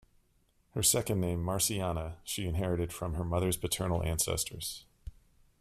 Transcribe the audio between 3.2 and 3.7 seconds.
mother's